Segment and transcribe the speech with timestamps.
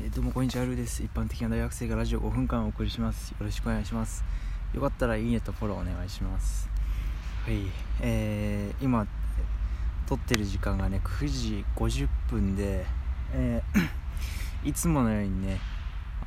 [0.00, 1.04] えーどうもこんにちは、ルーです。
[1.04, 3.30] 一般的な大学生がラジオ5分間お送りします。
[3.30, 4.24] よろしくお願いします。
[4.74, 6.68] よかったらいいねとフォローお願いします。
[7.44, 7.60] はい、
[8.00, 9.06] えー、今、
[10.08, 12.84] 撮ってる時間がね、9時50分で、
[13.34, 13.88] えー
[14.68, 15.60] いつものようにね、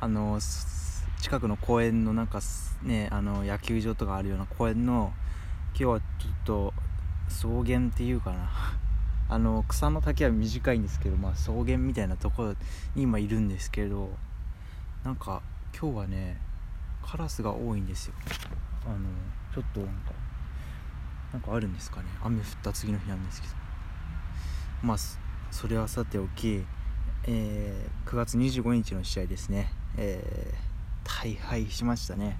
[0.00, 5.12] あの、す近くの公園のなんかすね、あの、野球場とかあるような公園の、
[5.74, 6.74] 今日はちょっと
[7.28, 8.50] 草原っていうかな。
[9.28, 12.54] あの草の丈は短いんですけど、まあ、草原みたいなところ
[12.94, 14.10] に今いるんですけど
[15.04, 15.42] なんか
[15.78, 16.40] 今日はね
[17.04, 18.14] カラスが多いんですよ。
[18.86, 18.96] あの
[19.54, 20.12] ちょっとなんか
[21.32, 22.06] なんかあるんですかね。
[22.22, 23.54] 雨降った次の日なんですけど。
[24.82, 24.96] まあ
[25.50, 26.64] それはさておき、
[27.24, 30.68] えー9月25日の試合ですね、えー
[31.08, 32.38] 大敗しましたね。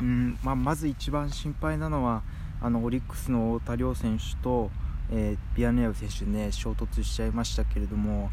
[0.00, 2.22] うん、まあ、まず一番心配なのは
[2.62, 4.70] あのオリックスの太田亮選手と、
[5.12, 8.30] えービアネアウ選手ね衝突しちゃいましたけれども、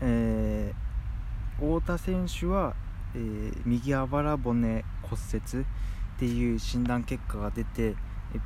[0.00, 0.84] えー
[1.56, 2.74] 太田選手は、
[3.14, 5.66] えー右あばら骨骨折っ
[6.18, 7.94] ていう診断結果が出て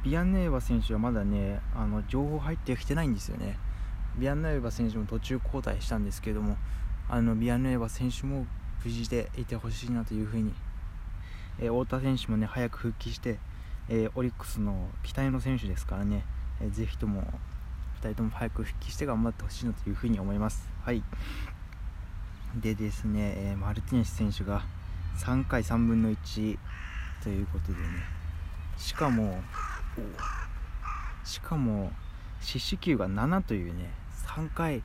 [0.04, 3.58] ビアネーバ選手はまだねあの情報入ってきてないんですよね。
[4.18, 6.56] ビアネーバ選手も途中交代したんですけども
[7.08, 8.46] あのビアネーバ選手も
[8.84, 10.52] 無事でいてほしいなというふうに、
[11.58, 13.38] えー太田選手もね早く復帰して、
[13.88, 16.24] えーオリックスの期待の選手ですからね、
[16.60, 17.22] えぜひとも
[18.00, 20.68] 2人とも早く復帰して頑張ってほしいなというふうに思います。
[20.82, 21.02] はい。
[22.56, 24.62] でですね、えマルティネス選手が
[25.18, 26.58] 3回3分の1
[27.22, 27.84] ということでね。
[28.76, 29.42] しかも
[31.24, 31.92] しかも
[32.40, 33.90] 四死球が7というね
[34.26, 34.82] 3回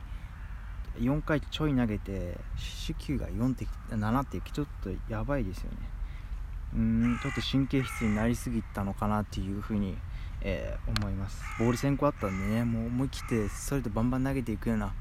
[0.99, 5.77] 4回ちょい投げて四死球が4って7ってちょっとやばいですよね。
[6.75, 9.95] うんちょっと神経質になりすぎたのかなっていうふうに、
[10.43, 11.41] えー思います。
[11.57, 14.93] ボール先行あったんでねもう思い切ってストレートバンバン投げていくような、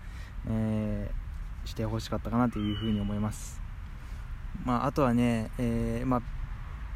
[0.48, 1.22] えー
[1.64, 3.60] してほしかったかなというふうに思います。
[4.64, 6.22] まあ、あとはね、えーまあ、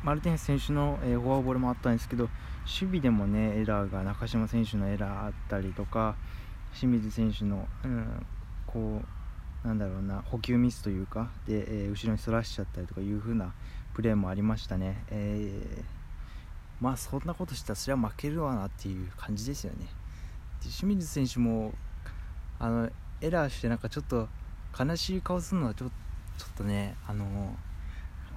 [0.03, 2.25] マルティネス選手の、えフォアボールもあったんですけど
[2.65, 6.17] 守備でもねエラーが中島選手のエラーあったりとか
[6.75, 8.27] 清水選手の、うん、
[8.67, 9.03] こ
[9.65, 13.53] うなんだろうな補給ミスというかで、え後ろにそらしちゃったりとかいう風な
[13.95, 16.06] プレーもありましたね、えー
[16.81, 19.87] まあそんなことしたらそれは負けるわなっていう感じですよね。
[20.63, 21.73] で清水選手も
[22.59, 24.29] あのエラーしてなんかちょっと
[24.79, 25.91] 悲しい顔するのはちょっ
[26.57, 27.57] とねあの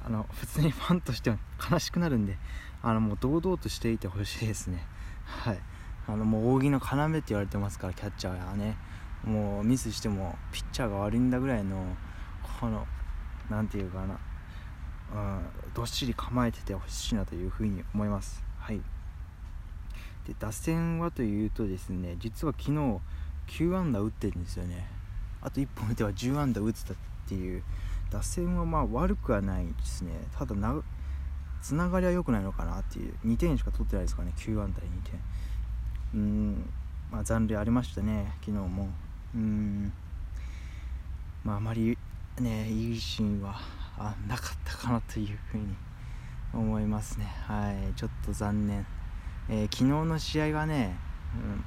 [0.05, 1.37] あの普通にファンとしては
[1.69, 2.37] 悲しくなるんで
[2.81, 4.85] あのもう堂々としていてほしいですね。
[5.25, 5.59] はい。
[6.07, 8.77] あのもう扇の要って言われてますからキャッチャーはね。
[9.23, 11.95] もうミスしてもピッチャーが悪いんだぐらいの
[12.61, 12.87] この
[13.49, 14.17] なんていうかな。
[15.13, 15.39] うん
[15.73, 18.43] どっしり構えててほしいなというふうに思います。
[18.59, 18.81] はい。
[20.27, 22.99] で打線はというとですね実は昨日
[23.47, 24.87] 9安打打ってるんですよね。
[25.41, 27.63] あと1本打てば10安打打ってたっていう
[28.11, 30.11] 打線はまあ悪くはないですね。
[30.37, 30.75] ただな
[31.61, 35.19] つながりは良くないのかなっていう2点しか取ってないですかね9安打で2点。
[36.15, 36.69] うん
[37.11, 38.89] まあ残塁ありましたね昨日も。
[39.35, 39.91] うーん。
[41.43, 41.97] まああまり
[42.39, 43.59] ねいいシーンは
[43.99, 45.75] あなかったかなというふうに
[46.53, 47.25] 思いますね。
[47.45, 47.93] はい。
[47.95, 48.85] ちょっと残念、
[49.49, 50.95] えー昨日の試合がね、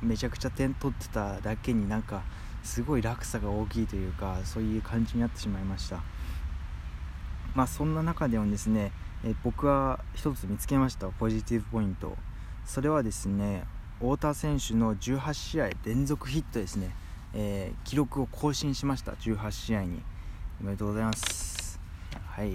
[0.00, 2.22] うんめちゃくちゃ点取ってただけになんか
[2.64, 6.02] すごい落差が大きいというかそういう感じになってしまいました。
[7.54, 8.92] まあそんな中でもですね、
[9.24, 11.08] えー僕は一つ見つけました。
[11.08, 12.16] ポジティブポイント。
[12.64, 13.64] それはですね
[13.98, 16.94] 太田選手の18試合連続ヒットですね、
[17.34, 19.12] えー記録を更新しました。
[19.12, 20.02] 18試合に。
[20.60, 21.41] おめでとうございます。
[22.34, 22.52] はい。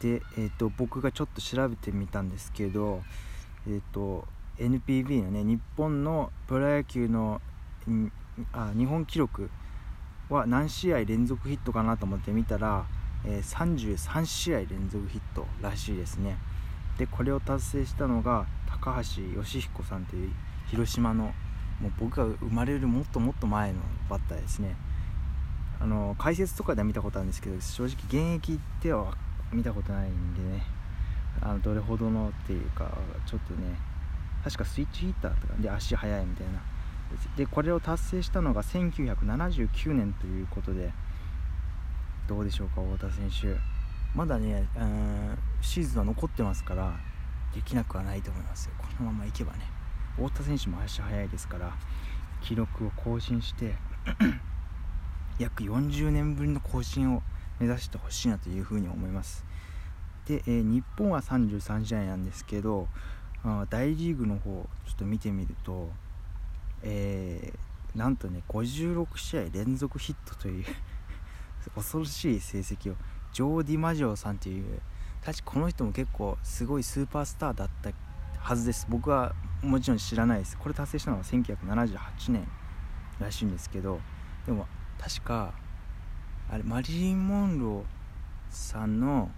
[0.00, 3.02] で、えー、と僕がちょっと調べてみたんですけど
[3.66, 4.24] えっ、と
[4.58, 7.40] NPB のね日本のプロ野球の
[8.52, 9.50] あ日本記録
[10.28, 12.86] は何試合連続ヒットかなと思って見たら、
[13.24, 16.38] えー33試合連続ヒットらしいですね。
[16.98, 20.30] でこれを達成したのが高橋義彦さんという
[20.68, 21.32] 広島の
[21.80, 24.76] もう僕が生まれるもっともっと前のバッターですね。
[25.82, 29.16] あの解説とかでは見たことあるんですけど正直現役では
[29.52, 30.62] 見たことないんでね。
[31.40, 32.96] あのどれほどのっていうか
[33.26, 33.76] ちょっとね
[34.44, 36.62] 確かスイッチヒッターとかで足速いみたいな。
[37.36, 40.92] でこれを達成したのが1979年ということで
[42.28, 43.58] どうでしょうか太田選手。
[44.14, 46.94] まだねうんシーズンは残ってますから
[47.52, 48.74] できなくはないと思いますよ。
[48.78, 49.68] このままいけばね。
[50.14, 51.76] 太田選手も足速いですから
[52.40, 53.74] 記録を更新して
[55.38, 57.22] 約40年ぶりの更新を
[57.58, 59.44] 目指してほしいなというふうに思います。
[60.26, 62.88] で、えー日本は33試合なんですけど
[63.44, 65.90] あ大リーグの方ちょっと見てみると
[66.82, 70.64] えーなんとね56試合連続ヒットという
[71.74, 72.96] 恐ろしい成績を
[73.32, 74.80] ジョー・ディマジョーさんっていう
[75.24, 77.90] 確かこの人も結構すごいスーパースターだった
[78.38, 78.86] はずです。
[78.88, 80.58] 僕はもちろん知らないです。
[80.58, 82.48] これ達成したのは1978年
[83.20, 84.00] らしいんですけど
[84.46, 84.66] でも
[85.02, 85.52] 確か
[86.48, 87.82] あれマリリン・モンロー
[88.50, 89.30] さんの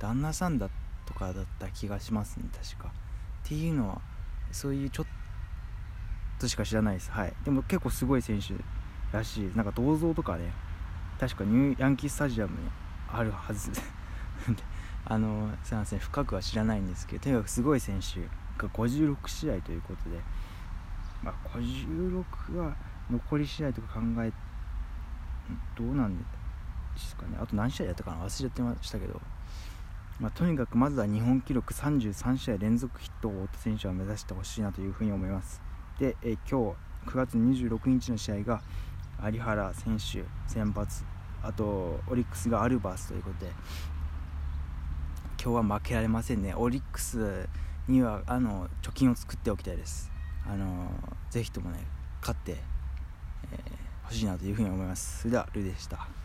[0.00, 0.68] 旦那さんだ
[1.06, 2.88] とかだった気がしますね確か。
[2.88, 4.00] っていうのは
[4.50, 5.06] そういうちょっ
[6.40, 7.12] としか知らないです。
[7.12, 7.32] はい。
[7.44, 8.54] でも結構すごい選手
[9.16, 10.52] らしいなんか銅像とかね
[11.20, 12.68] 確かニューヤンキースタジアムに
[13.08, 13.70] あるはず。
[15.06, 18.20] あのすいません深くは知らないんですけどとにかくすごい選手
[18.56, 20.18] が56試合ということで、
[21.22, 22.74] まあ、56は
[23.10, 24.53] 残り試合とか考えて
[25.76, 26.24] どうなんで
[26.96, 27.36] すかね。
[27.40, 29.20] あと何試合やったかな忘れちゃってましたけど、
[30.20, 35.60] まあ、とにかくまずは日本記録33試合連続ヒットを打った選手は目指してほしいなというふうに思います。
[35.98, 36.76] で、え今日
[37.06, 38.62] 9月26日の試合が
[39.22, 41.04] 有原選手先発
[41.42, 43.52] あとオリックスがアルバースということで
[45.42, 46.54] 今日は負けられませんね。
[46.54, 47.48] オリックス
[47.86, 50.10] にはあの貯金を作っておきたいです。
[50.46, 50.90] あの
[51.30, 51.86] ぜひともね
[52.22, 52.56] 勝って、
[53.52, 53.60] えー、
[54.04, 55.20] 欲しいなというふうに思います。
[55.20, 56.14] それではルイでした。